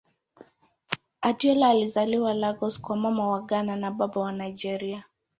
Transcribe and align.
Adeola 1.21 1.69
alizaliwa 1.69 2.33
Lagos 2.33 2.81
kwa 2.81 2.95
Mama 2.97 3.27
wa 3.27 3.41
Ghana 3.41 3.75
na 3.75 3.91
Baba 3.91 4.21
wa 4.21 4.31
Nigeria. 4.31 5.03